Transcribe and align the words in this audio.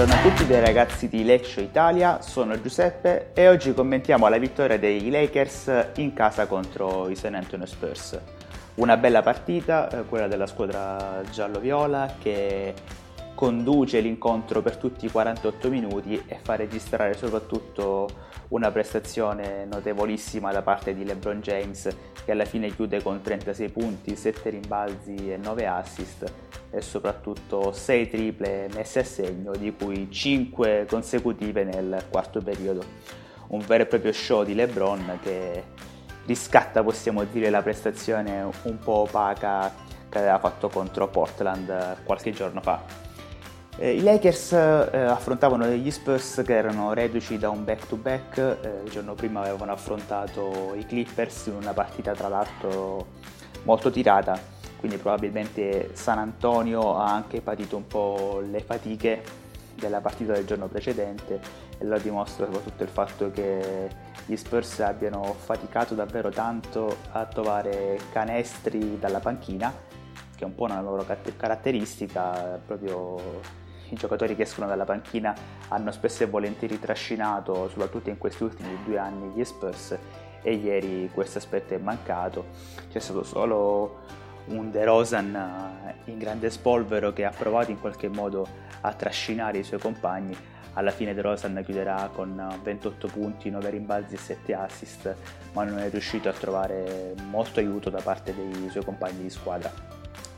Buongiorno 0.00 0.28
a 0.28 0.32
tutti 0.32 0.46
dei 0.46 0.60
ragazzi 0.60 1.08
di 1.10 1.24
Lecce 1.24 1.60
Italia, 1.60 2.22
sono 2.22 2.58
Giuseppe 2.58 3.32
e 3.34 3.48
oggi 3.48 3.74
commentiamo 3.74 4.26
la 4.28 4.38
vittoria 4.38 4.78
dei 4.78 5.10
Lakers 5.10 5.88
in 5.96 6.14
casa 6.14 6.46
contro 6.46 7.10
i 7.10 7.14
San 7.14 7.34
Antonio 7.34 7.66
Spurs. 7.66 8.18
Una 8.76 8.96
bella 8.96 9.20
partita, 9.20 9.90
eh, 9.90 10.04
quella 10.06 10.26
della 10.26 10.46
squadra 10.46 11.20
giallo-viola 11.30 12.14
che 12.18 12.72
conduce 13.34 14.00
l'incontro 14.00 14.60
per 14.60 14.76
tutti 14.76 15.06
i 15.06 15.10
48 15.10 15.70
minuti 15.70 16.22
e 16.26 16.38
fa 16.42 16.56
registrare 16.56 17.14
soprattutto 17.14 18.08
una 18.48 18.70
prestazione 18.70 19.64
notevolissima 19.64 20.52
da 20.52 20.62
parte 20.62 20.94
di 20.94 21.04
LeBron 21.04 21.40
James 21.40 21.88
che 22.24 22.32
alla 22.32 22.44
fine 22.44 22.74
chiude 22.74 23.02
con 23.02 23.20
36 23.22 23.68
punti, 23.70 24.16
7 24.16 24.50
rimbalzi 24.50 25.32
e 25.32 25.36
9 25.36 25.66
assist 25.66 26.32
e 26.70 26.80
soprattutto 26.80 27.72
6 27.72 28.10
triple 28.10 28.68
messe 28.74 29.00
a 29.00 29.04
segno 29.04 29.52
di 29.56 29.72
cui 29.74 30.10
5 30.10 30.86
consecutive 30.88 31.64
nel 31.64 32.04
quarto 32.10 32.40
periodo. 32.40 32.84
Un 33.48 33.60
vero 33.66 33.84
e 33.84 33.86
proprio 33.86 34.12
show 34.12 34.44
di 34.44 34.54
LeBron 34.54 35.18
che 35.22 35.64
riscatta 36.26 36.82
possiamo 36.82 37.24
dire 37.24 37.50
la 37.50 37.62
prestazione 37.62 38.42
un 38.62 38.78
po' 38.78 38.98
opaca 38.98 39.72
che 40.08 40.18
aveva 40.18 40.38
fatto 40.38 40.68
contro 40.68 41.08
Portland 41.08 42.02
qualche 42.04 42.32
giorno 42.32 42.60
fa. 42.60 43.09
Eh, 43.76 43.96
I 43.96 44.02
Lakers 44.02 44.52
eh, 44.52 44.56
affrontavano 44.56 45.64
degli 45.64 45.90
Spurs 45.90 46.42
che 46.44 46.54
erano 46.54 46.92
reduci 46.92 47.38
da 47.38 47.50
un 47.50 47.64
back-to-back, 47.64 48.36
eh, 48.38 48.80
il 48.84 48.90
giorno 48.90 49.14
prima 49.14 49.40
avevano 49.40 49.72
affrontato 49.72 50.74
i 50.74 50.84
Clippers 50.84 51.46
in 51.46 51.54
una 51.54 51.72
partita 51.72 52.12
tra 52.12 52.28
l'altro 52.28 53.06
molto 53.62 53.90
tirata, 53.90 54.38
quindi 54.76 54.98
probabilmente 54.98 55.90
San 55.94 56.18
Antonio 56.18 56.98
ha 56.98 57.12
anche 57.12 57.40
patito 57.40 57.76
un 57.76 57.86
po' 57.86 58.42
le 58.46 58.60
fatiche 58.60 59.22
della 59.76 60.00
partita 60.00 60.32
del 60.32 60.44
giorno 60.44 60.66
precedente 60.66 61.40
e 61.78 61.84
lo 61.84 61.98
dimostra 61.98 62.44
soprattutto 62.44 62.82
il 62.82 62.88
fatto 62.90 63.30
che 63.30 63.88
gli 64.26 64.36
Spurs 64.36 64.80
abbiano 64.80 65.34
faticato 65.38 65.94
davvero 65.94 66.28
tanto 66.28 66.96
a 67.12 67.24
trovare 67.24 67.98
canestri 68.12 68.98
dalla 68.98 69.20
panchina, 69.20 69.72
che 70.36 70.44
è 70.44 70.46
un 70.46 70.54
po' 70.54 70.64
una 70.64 70.82
loro 70.82 71.06
caratteristica, 71.36 72.60
proprio 72.66 73.40
i 73.90 73.96
giocatori 73.96 74.36
che 74.36 74.42
escono 74.42 74.66
dalla 74.66 74.84
panchina 74.84 75.34
hanno 75.68 75.90
spesso 75.92 76.22
e 76.22 76.26
volentieri 76.26 76.78
trascinato, 76.78 77.68
soprattutto 77.68 78.10
in 78.10 78.18
questi 78.18 78.42
ultimi 78.42 78.78
due 78.84 78.98
anni, 78.98 79.32
gli 79.34 79.44
Spurs 79.44 79.96
e 80.42 80.54
ieri 80.54 81.10
questo 81.12 81.38
aspetto 81.38 81.74
è 81.74 81.78
mancato. 81.78 82.46
C'è 82.90 82.98
stato 82.98 83.22
solo 83.22 84.18
un 84.46 84.70
De 84.70 84.84
Rosan 84.84 86.02
in 86.06 86.18
grande 86.18 86.50
spolvero 86.50 87.12
che 87.12 87.24
ha 87.24 87.30
provato 87.30 87.70
in 87.70 87.80
qualche 87.80 88.08
modo 88.08 88.46
a 88.80 88.92
trascinare 88.92 89.58
i 89.58 89.62
suoi 89.62 89.80
compagni. 89.80 90.36
Alla 90.74 90.92
fine 90.92 91.14
De 91.14 91.20
Rosan 91.20 91.60
chiuderà 91.64 92.08
con 92.12 92.60
28 92.62 93.08
punti, 93.08 93.50
9 93.50 93.70
rimbalzi 93.70 94.14
e 94.14 94.18
7 94.18 94.54
assist, 94.54 95.14
ma 95.52 95.64
non 95.64 95.78
è 95.78 95.90
riuscito 95.90 96.28
a 96.28 96.32
trovare 96.32 97.14
molto 97.28 97.60
aiuto 97.60 97.90
da 97.90 98.00
parte 98.00 98.34
dei 98.34 98.68
suoi 98.70 98.84
compagni 98.84 99.22
di 99.22 99.30
squadra, 99.30 99.70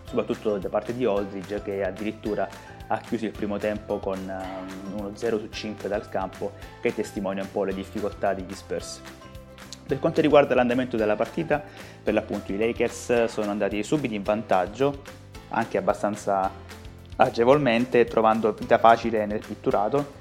soprattutto 0.05 0.57
da 0.57 0.69
parte 0.71 0.95
di 0.95 1.05
Aldridge 1.05 1.63
che 1.63 1.85
addirittura 1.85 2.49
ha 2.93 2.99
chiuso 2.99 3.25
il 3.25 3.31
primo 3.31 3.57
tempo 3.57 3.99
con 3.99 4.19
um, 4.19 4.99
uno 4.99 5.13
0 5.15 5.39
su 5.39 5.49
5 5.49 5.89
dal 5.89 6.11
campo 6.11 6.53
che 6.83 6.95
testimonia 6.95 7.43
un 7.43 7.51
po' 7.51 7.65
le 7.65 7.73
difficoltà 7.73 8.35
degli 8.35 8.55
Spurs. 8.55 9.01
Per 9.87 9.99
quanto 9.99 10.21
riguarda 10.21 10.55
l'andamento 10.55 10.99
della 10.99 11.17
partita, 11.17 11.63
per 12.03 12.13
l'appunto 12.13 12.53
i 12.53 12.59
Lakers 12.59 13.25
sono 13.25 13.51
andati 13.51 13.83
subito 13.83 14.13
in 14.13 14.23
vantaggio, 14.23 15.03
anche 15.49 15.79
abbastanza 15.79 16.51
agevolmente, 17.17 18.05
trovando 18.05 18.53
vita 18.53 18.79
facile 18.79 19.25
nel 19.25 19.43
pitturato. 19.45 20.21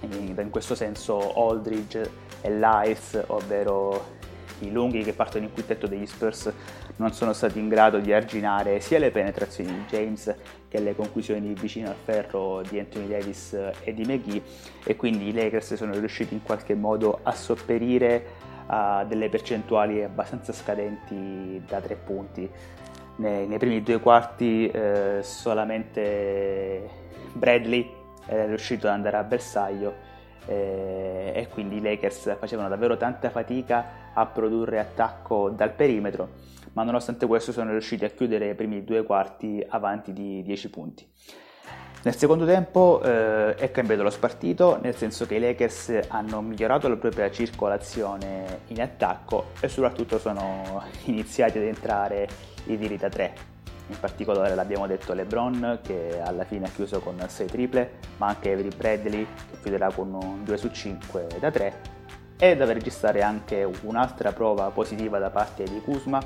In 0.00 0.50
questo 0.50 0.76
senso 0.76 1.34
Aldridge 1.34 2.10
e 2.40 2.50
Lyles, 2.50 3.24
ovvero 3.26 4.16
i 4.60 4.70
lunghi 4.70 5.02
che 5.02 5.12
partono 5.12 5.44
in 5.44 5.52
quintetto 5.52 5.88
degli 5.88 6.06
Spurs 6.06 6.52
non 6.98 7.12
sono 7.12 7.32
stati 7.32 7.58
in 7.58 7.68
grado 7.68 7.98
di 7.98 8.12
arginare 8.12 8.80
sia 8.80 8.98
le 8.98 9.10
penetrazioni 9.10 9.72
di 9.72 9.84
James 9.88 10.34
che 10.68 10.80
le 10.80 10.94
conclusioni 10.94 11.54
vicino 11.54 11.88
al 11.88 11.96
ferro 11.96 12.62
di 12.68 12.78
Anthony 12.78 13.08
Davis 13.08 13.52
e 13.82 13.94
di 13.94 14.04
McGee 14.04 14.42
e 14.84 14.96
quindi 14.96 15.28
i 15.28 15.32
Lakers 15.32 15.74
sono 15.74 15.92
riusciti 15.92 16.34
in 16.34 16.42
qualche 16.42 16.74
modo 16.74 17.20
a 17.22 17.32
sopperire 17.32 18.46
a 18.66 19.04
delle 19.04 19.28
percentuali 19.28 20.02
abbastanza 20.02 20.52
scadenti 20.52 21.62
da 21.66 21.80
tre 21.80 21.94
punti. 21.94 22.48
Nei, 23.16 23.46
nei 23.46 23.58
primi 23.58 23.82
due 23.82 23.98
quarti 23.98 24.68
eh, 24.68 25.20
solamente 25.22 26.88
Bradley 27.32 27.90
era 28.26 28.46
riuscito 28.46 28.86
ad 28.86 28.92
andare 28.92 29.16
a 29.16 29.24
bersaglio 29.24 29.94
eh, 30.46 31.32
e 31.34 31.48
quindi 31.48 31.76
i 31.76 31.80
Lakers 31.80 32.36
facevano 32.38 32.68
davvero 32.68 32.96
tanta 32.96 33.30
fatica 33.30 34.10
a 34.14 34.26
produrre 34.26 34.78
attacco 34.78 35.50
dal 35.50 35.72
perimetro, 35.72 36.28
ma 36.72 36.82
nonostante 36.82 37.26
questo 37.26 37.52
sono 37.52 37.70
riusciti 37.70 38.04
a 38.04 38.10
chiudere 38.10 38.50
i 38.50 38.54
primi 38.54 38.84
due 38.84 39.02
quarti 39.02 39.64
avanti 39.68 40.12
di 40.12 40.42
10 40.42 40.70
punti. 40.70 41.06
Nel 42.02 42.14
secondo 42.14 42.46
tempo 42.46 43.02
eh, 43.02 43.54
è 43.56 43.70
cambiato 43.70 44.02
lo 44.02 44.10
spartito, 44.10 44.78
nel 44.80 44.94
senso 44.94 45.26
che 45.26 45.34
i 45.34 45.40
Lakers 45.40 46.00
hanno 46.08 46.40
migliorato 46.40 46.88
la 46.88 46.96
propria 46.96 47.30
circolazione 47.30 48.60
in 48.68 48.80
attacco 48.80 49.46
e 49.60 49.68
soprattutto 49.68 50.18
sono 50.18 50.82
iniziati 51.06 51.58
ad 51.58 51.64
entrare 51.64 52.28
i 52.66 52.78
tiri 52.78 52.96
da 52.96 53.08
3 53.08 53.56
in 53.88 53.98
particolare 53.98 54.54
l'abbiamo 54.54 54.86
detto 54.86 55.14
LeBron 55.14 55.80
che 55.82 56.20
alla 56.20 56.44
fine 56.44 56.66
ha 56.66 56.68
chiuso 56.68 57.00
con 57.00 57.18
6 57.26 57.46
triple, 57.46 57.90
ma 58.18 58.26
anche 58.26 58.52
Avery 58.52 58.68
Bradley 58.68 59.26
che 59.50 59.60
chiuderà 59.62 59.90
con 59.90 60.12
un 60.12 60.44
2 60.44 60.56
su 60.58 60.70
5 60.70 61.26
da 61.40 61.50
3 61.50 61.97
e 62.38 62.56
da 62.56 62.64
registrare 62.72 63.22
anche 63.22 63.68
un'altra 63.82 64.32
prova 64.32 64.70
positiva 64.70 65.18
da 65.18 65.30
parte 65.30 65.64
di 65.64 65.80
Kuzma 65.80 66.20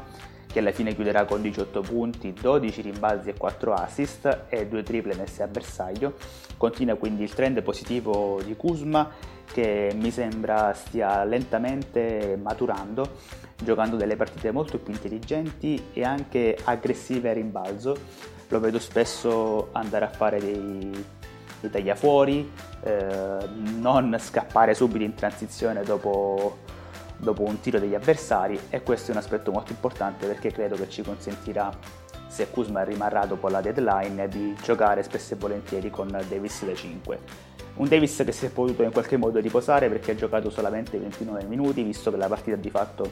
che 0.53 0.59
alla 0.59 0.71
fine 0.71 0.95
chiuderà 0.95 1.25
con 1.25 1.41
18 1.41 1.81
punti, 1.81 2.35
12 2.35 2.83
rimbalzi 2.83 3.31
e 3.31 3.35
4 3.35 3.73
assist 3.73 4.45
e 4.49 4.67
2 4.67 4.83
triple 4.83 5.15
messe 5.15 5.43
a 5.43 5.47
bersaglio. 5.47 6.15
Continua 6.59 6.97
quindi 6.97 7.23
il 7.23 7.33
trend 7.33 7.63
positivo 7.63 8.39
di 8.45 8.55
Kuzma 8.55 9.11
che 9.51 9.93
mi 9.95 10.11
sembra 10.11 10.75
stia 10.75 11.25
lentamente 11.25 12.39
maturando, 12.41 13.17
giocando 13.63 13.97
delle 13.97 14.17
partite 14.17 14.51
molto 14.51 14.79
più 14.79 14.93
intelligenti 14.93 15.89
e 15.95 16.05
anche 16.05 16.59
aggressive 16.63 17.31
a 17.31 17.33
rimbalzo. 17.33 17.97
Lo 18.49 18.61
vedo 18.61 18.79
spesso 18.79 19.71
andare 19.73 20.05
a 20.05 20.09
fare 20.09 20.39
dei, 20.39 21.05
dei 21.61 21.71
tagliafuori, 21.71 22.51
eh, 22.83 23.49
non 23.79 24.17
scappare 24.19 24.75
subito 24.75 25.05
in 25.05 25.15
transizione 25.15 25.83
dopo, 25.83 26.59
dopo 27.17 27.43
un 27.43 27.61
tiro 27.61 27.79
degli 27.79 27.95
avversari 27.95 28.59
e 28.71 28.83
questo 28.83 29.11
è 29.11 29.15
un 29.15 29.21
aspetto 29.21 29.51
molto 29.51 29.73
importante 29.73 30.27
perché 30.27 30.51
credo 30.51 30.77
che 30.77 30.89
ci 30.89 31.03
consentirà 31.03 31.71
se 32.27 32.49
Kuzma 32.51 32.83
rimarrà 32.83 33.27
dopo 33.27 33.49
la 33.49 33.61
deadline 33.61 34.27
di 34.29 34.57
giocare 34.63 35.03
spesso 35.03 35.35
e 35.35 35.37
volentieri 35.37 35.91
con 35.91 36.09
Davis 36.09 36.65
da 36.65 36.75
5 36.75 37.51
un 37.75 37.89
Davis 37.89 38.23
che 38.25 38.33
si 38.33 38.47
è 38.47 38.51
potuto 38.51 38.83
in 38.83 38.93
qualche 38.93 39.17
modo 39.17 39.39
riposare 39.39 39.89
perché 39.89 40.11
ha 40.11 40.15
giocato 40.15 40.51
solamente 40.51 40.99
29 40.99 41.45
minuti, 41.45 41.83
visto 41.83 42.11
che 42.11 42.19
la 42.19 42.29
partita 42.29 42.57
di 42.57 42.69
fatto 42.69 43.11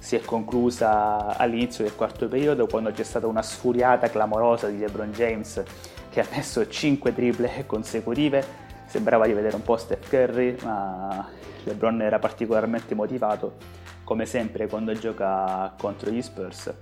si 0.00 0.16
è 0.16 0.20
conclusa 0.20 1.36
all'inizio 1.36 1.84
del 1.84 1.94
quarto 1.94 2.26
periodo 2.26 2.66
quando 2.66 2.90
c'è 2.90 3.04
stata 3.04 3.26
una 3.28 3.42
sfuriata 3.42 4.08
clamorosa 4.10 4.66
di 4.66 4.78
LeBron 4.78 5.12
James 5.12 5.62
che 6.10 6.20
ha 6.20 6.26
messo 6.32 6.66
5 6.66 7.14
triple 7.14 7.64
consecutive. 7.66 8.68
Sembrava 8.90 9.24
di 9.24 9.32
vedere 9.32 9.54
un 9.54 9.62
po' 9.62 9.76
Steph 9.76 10.08
Curry, 10.08 10.56
ma 10.64 11.28
LeBron 11.62 12.02
era 12.02 12.18
particolarmente 12.18 12.96
motivato, 12.96 13.54
come 14.02 14.26
sempre 14.26 14.66
quando 14.66 14.92
gioca 14.94 15.72
contro 15.78 16.10
gli 16.10 16.20
Spurs. 16.20 16.74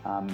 Ha 0.00 0.24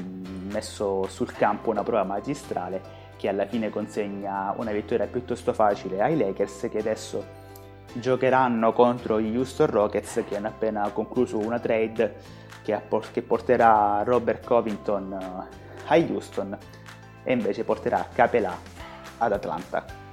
messo 0.52 1.08
sul 1.08 1.32
campo 1.32 1.70
una 1.70 1.82
prova 1.82 2.04
magistrale 2.04 2.80
che 3.16 3.28
alla 3.28 3.46
fine 3.46 3.68
consegna 3.68 4.54
una 4.58 4.70
vittoria 4.70 5.08
piuttosto 5.08 5.52
facile 5.52 6.00
ai 6.00 6.16
Lakers 6.16 6.68
che 6.70 6.78
adesso 6.78 7.24
giocheranno 7.94 8.72
contro 8.72 9.20
gli 9.20 9.36
Houston 9.36 9.66
Rockets 9.66 10.22
che 10.28 10.36
hanno 10.36 10.46
appena 10.46 10.88
concluso 10.90 11.36
una 11.38 11.58
trade 11.58 12.14
che, 12.62 13.22
porterà 13.22 14.02
Robert 14.04 14.46
Covington 14.46 15.12
eh, 15.12 15.48
a 15.84 15.96
Houston 15.96 16.56
e 17.24 17.32
invece 17.32 17.64
porterà 17.64 18.06
Capelà 18.12 18.56
ad 19.18 19.32
Atlanta. 19.32 20.07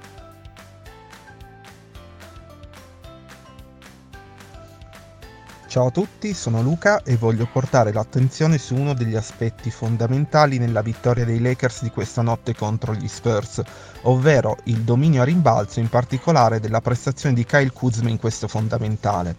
Ciao 5.68 5.86
a 5.86 5.90
tutti, 5.90 6.32
sono 6.32 6.62
Luca 6.62 7.02
e 7.02 7.16
voglio 7.16 7.48
portare 7.50 7.92
l'attenzione 7.92 8.56
su 8.56 8.76
uno 8.76 8.94
degli 8.94 9.16
aspetti 9.16 9.68
fondamentali 9.68 10.58
nella 10.58 10.80
vittoria 10.80 11.24
dei 11.24 11.40
Lakers 11.40 11.82
di 11.82 11.90
questa 11.90 12.22
notte 12.22 12.54
contro 12.54 12.94
gli 12.94 13.08
Spurs, 13.08 13.60
ovvero 14.02 14.58
il 14.64 14.82
dominio 14.82 15.22
a 15.22 15.24
rimbalzo, 15.24 15.80
in 15.80 15.88
particolare 15.88 16.60
della 16.60 16.80
prestazione 16.80 17.34
di 17.34 17.44
Kyle 17.44 17.72
Kuzma 17.72 18.08
in 18.08 18.18
questo 18.18 18.46
fondamentale. 18.46 19.34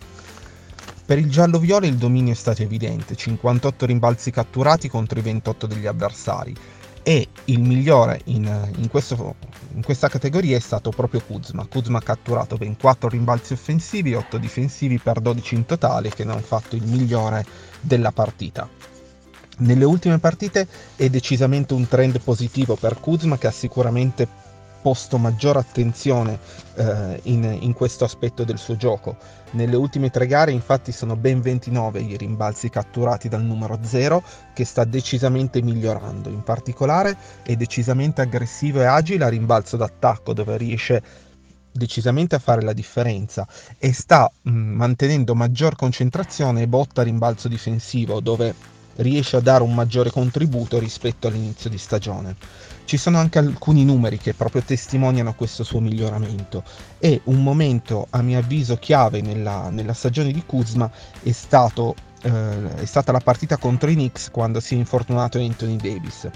Per 1.06 1.18
il 1.18 1.30
giallo-viola 1.30 1.88
il 1.88 1.96
dominio 1.96 2.34
è 2.34 2.36
stato 2.36 2.62
evidente, 2.62 3.16
58 3.16 3.86
rimbalzi 3.86 4.30
catturati 4.30 4.90
contro 4.90 5.18
i 5.20 5.24
28 5.24 5.66
degli 5.66 5.88
avversari, 5.88 6.54
e 7.08 7.26
il 7.46 7.62
migliore 7.62 8.20
in, 8.26 8.44
in, 8.76 8.90
questo, 8.90 9.36
in, 9.74 9.82
questa 9.82 10.10
categoria 10.10 10.58
è 10.58 10.60
stato 10.60 10.90
proprio 10.90 11.22
Kuzma. 11.26 11.66
Kuzma 11.66 12.00
ha 12.00 12.02
catturato 12.02 12.58
ben 12.58 12.76
4 12.76 13.08
rimbalzi 13.08 13.54
offensivi, 13.54 14.14
8 14.14 14.38
difensivi 14.38 15.00
per 15.00 15.22
12 15.22 15.56
in 15.56 15.66
totale, 15.66 16.10
che 16.10 16.26
ne 16.26 16.34
hanno 16.34 16.42
fatto 16.42 16.76
il 16.76 16.84
migliore 16.84 17.46
della 17.80 18.12
partita. 18.12 18.68
Nelle 19.60 19.86
ultime 19.86 20.20
partite 20.20 20.68
è 20.98 21.08
decisamente 21.08 21.74
un 21.74 21.88
trend 21.88 22.20
positivo 22.20 22.76
per 22.76 23.00
Kuzma 23.00 23.38
che 23.38 23.48
ha 23.48 23.52
sicuramente 23.52 24.28
posto 24.82 25.18
maggiore 25.18 25.60
attenzione 25.60 26.40
eh, 26.76 27.20
in, 27.24 27.58
in, 27.62 27.74
questo 27.74 28.04
aspetto 28.04 28.44
del 28.44 28.58
suo 28.58 28.76
gioco. 28.76 29.18
Nelle 29.52 29.76
ultime 29.76 30.10
tre 30.10 30.28
gare 30.28 30.52
infatti 30.52 30.92
sono 30.92 31.16
ben 31.16 31.42
29 31.42 32.00
i 32.02 32.18
rimbalzi 32.18 32.70
catturati 32.70 33.30
dal 33.30 33.44
numero 33.44 33.80
0 33.82 34.24
che 34.54 34.66
sta 34.66 34.84
decisamente 34.84 35.62
migliorando. 35.62 36.30
In 36.30 36.44
particolare 36.44 37.18
è 37.44 37.56
decisamente 37.56 38.22
aggressivo 38.22 38.82
e 38.82 38.86
agile 38.86 39.26
a 39.26 39.30
rimbalzo 39.30 39.78
d'attacco 39.78 40.34
dove 40.34 40.58
riesce 40.58 41.04
decisamente 41.72 42.36
a 42.36 42.40
fare 42.40 42.62
la 42.62 42.74
differenza 42.74 43.48
e 43.78 43.94
sta 43.94 44.30
mh, 44.42 44.50
mantenendo 44.52 45.36
maggior 45.36 45.76
concentrazione 45.76 46.64
e 46.64 46.68
botta 46.68 47.02
a 47.02 47.04
rimbalzo 47.04 47.48
difensivo 47.48 48.20
dove 48.20 48.76
riesce 48.98 49.36
a 49.38 49.42
dare 49.42 49.64
un 49.64 49.74
maggiore 49.74 50.12
contributo 50.12 50.80
rispetto 50.80 51.28
all'inizio 51.28 51.70
di 51.70 51.78
stagione. 51.78 52.36
Ci 52.86 52.98
sono 52.98 53.18
anche 53.18 53.40
alcuni 53.40 53.84
numeri 53.84 54.18
che 54.18 54.34
proprio 54.34 54.62
testimoniano 54.62 55.34
questo 55.34 55.64
suo 55.64 55.82
miglioramento 55.82 56.64
e 57.00 57.20
un 57.26 57.44
momento 57.44 58.08
a 58.12 58.22
mio 58.22 58.40
avviso 58.40 58.78
chiave 58.78 59.22
nella, 59.22 59.70
nella 59.70 59.94
stagione 59.94 60.32
di 60.32 60.44
Kuzma 60.46 60.90
è, 61.22 61.32
stato, 61.32 61.96
eh, 62.22 62.76
è 62.76 62.86
stata 62.86 63.12
la 63.12 63.20
partita 63.20 63.58
contro 63.58 63.90
i 63.90 63.94
Knicks 63.94 64.32
quando 64.32 64.62
si 64.62 64.76
è 64.76 64.78
infortunato 64.78 65.38
Anthony 65.38 65.76
Davis. 65.76 66.30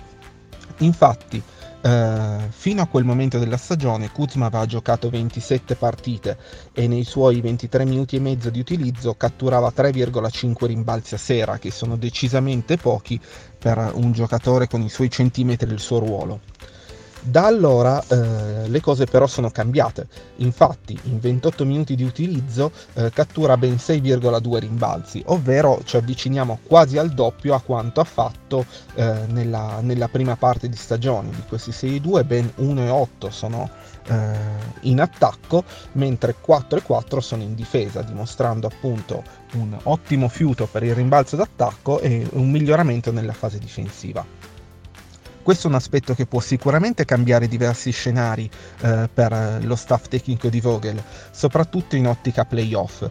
Infatti, 0.80 1.42
Uh, 1.84 2.48
fino 2.52 2.84
a 2.84 2.86
quel 2.86 3.04
momento 3.04 3.40
della 3.40 3.58
stagione 3.58 4.12
Kuzma 4.12 4.46
aveva 4.46 4.68
giocato 4.68 5.10
27 5.10 5.74
partite 5.74 6.38
e 6.74 6.88
nei 6.88 7.04
suoi 7.04 7.42
23 7.42 7.86
minuti 7.86 8.18
e 8.18 8.20
mezzo 8.20 8.52
di 8.52 8.60
utilizzo 8.60 9.16
catturava 9.16 9.74
3,5 9.76 10.66
rimbalzi 10.68 11.16
a 11.16 11.18
sera, 11.18 11.58
che 11.58 11.72
sono 11.72 11.96
decisamente 11.96 12.78
pochi 12.78 13.20
per 13.58 13.94
un 13.96 14.12
giocatore 14.12 14.68
con 14.68 14.82
i 14.82 14.90
suoi 14.90 15.10
centimetri 15.10 15.72
e 15.72 15.74
il 15.74 15.80
suo 15.80 15.98
ruolo. 15.98 16.42
Da 17.24 17.46
allora 17.46 18.04
eh, 18.08 18.68
le 18.68 18.82
cose 18.82 19.06
però 19.06 19.28
sono 19.28 19.52
cambiate, 19.52 20.08
infatti 20.38 20.98
in 21.04 21.20
28 21.20 21.66
minuti 21.66 21.94
di 21.96 22.04
utilizzo 22.04 22.72
eh, 22.94 23.12
cattura 23.12 23.58
ben 23.58 23.76
6,2 23.76 24.58
rimbalzi, 24.58 25.22
ovvero 25.28 25.82
ci 25.84 25.98
avviciniamo 25.98 26.62
quasi 26.64 26.98
al 26.98 27.12
doppio 27.12 27.54
a 27.54 27.62
quanto 27.62 28.00
ha 28.02 28.06
fatto 28.06 28.66
eh, 28.96 29.26
nella, 29.28 29.82
nella, 29.82 30.08
prima 30.08 30.36
parte 30.36 30.68
di 30.68 30.76
stagione. 30.76 31.30
Di 31.30 31.44
questi 31.48 31.70
6,2 31.70 32.26
ben 32.26 32.52
1,8 32.58 33.30
sono 33.30 33.70
eh, 34.08 34.36
in 34.82 35.00
attacco, 35.00 35.64
mentre 35.92 36.38
4,4 36.44 37.20
sono 37.20 37.44
in 37.44 37.54
difesa, 37.54 38.02
dimostrando 38.02 38.66
appunto 38.66 39.22
un 39.54 39.78
ottimo 39.84 40.28
fiuto 40.28 40.66
per 40.66 40.82
il 40.82 40.96
rimbalzo 40.96 41.36
d'attacco 41.36 42.00
e 42.00 42.28
un 42.32 42.50
miglioramento 42.50 43.12
nella 43.12 43.34
fase 43.34 43.60
difensiva. 43.60 44.26
Questo 45.42 45.68
è 45.68 45.70
un 45.70 45.76
aspetto 45.76 46.14
che 46.14 46.26
può 46.26 46.40
sicuramente 46.40 47.06
cambiare 47.06 47.48
diversi 47.48 47.92
scenari 47.92 48.50
eh, 48.82 49.10
per 49.12 49.60
lo 49.64 49.76
staff 49.76 50.08
tecnico 50.08 50.50
di 50.50 50.62
Vogel, 50.62 51.02
soprattutto 51.32 51.96
in 51.96 52.08
ottica 52.08 52.46
playoff 52.46 53.10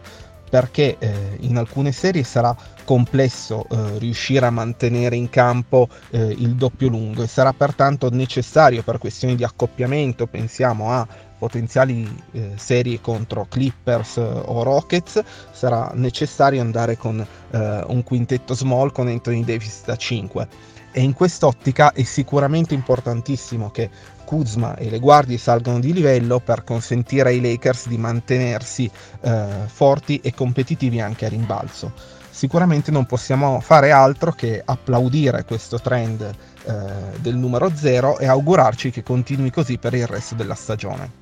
perché 0.51 0.97
eh, 0.99 1.37
in 1.39 1.57
alcune 1.57 1.93
serie 1.93 2.23
sarà 2.23 2.53
complesso 2.83 3.65
eh, 3.69 3.97
riuscire 3.99 4.45
a 4.45 4.49
mantenere 4.49 5.15
in 5.15 5.29
campo 5.29 5.87
eh, 6.09 6.19
il 6.19 6.55
doppio 6.55 6.89
lungo 6.89 7.23
e 7.23 7.27
sarà 7.27 7.53
pertanto 7.53 8.09
necessario 8.11 8.83
per 8.83 8.97
questioni 8.97 9.37
di 9.37 9.45
accoppiamento, 9.45 10.27
pensiamo 10.27 10.91
a 10.91 11.07
potenziali 11.41 12.07
eh, 12.33 12.51
serie 12.55 13.01
contro 13.01 13.47
Clippers 13.49 14.17
eh, 14.17 14.21
o 14.21 14.61
Rockets, 14.61 15.23
sarà 15.51 15.89
necessario 15.95 16.61
andare 16.61 16.97
con 16.97 17.19
eh, 17.19 17.83
un 17.87 18.03
quintetto 18.03 18.53
small 18.53 18.91
con 18.91 19.07
Anthony 19.07 19.43
Davis 19.43 19.81
da 19.83 19.95
5 19.95 20.47
e 20.91 21.01
in 21.01 21.13
quest'ottica 21.13 21.93
è 21.93 22.03
sicuramente 22.03 22.75
importantissimo 22.75 23.71
che 23.71 23.89
Kuzma 24.23 24.75
e 24.75 24.89
le 24.91 24.99
guardie 24.99 25.39
salgano 25.39 25.79
di 25.79 25.93
livello 25.93 26.39
per 26.39 26.63
consentire 26.63 27.29
ai 27.29 27.41
Lakers 27.41 27.87
di 27.87 27.97
mantenersi 27.97 28.89
eh, 29.21 29.45
forti 29.65 30.19
e 30.21 30.35
competitivi 30.35 31.01
anche 31.01 31.25
a 31.25 31.29
rimbalzo. 31.29 31.91
Sicuramente 32.29 32.91
non 32.91 33.05
possiamo 33.07 33.59
fare 33.61 33.91
altro 33.91 34.31
che 34.31 34.61
applaudire 34.63 35.43
questo 35.43 35.79
trend 35.79 36.21
eh, 36.21 37.19
del 37.19 37.35
numero 37.35 37.71
0 37.73 38.19
e 38.19 38.27
augurarci 38.27 38.91
che 38.91 39.01
continui 39.01 39.49
così 39.49 39.77
per 39.79 39.95
il 39.95 40.07
resto 40.07 40.35
della 40.35 40.55
stagione. 40.55 41.20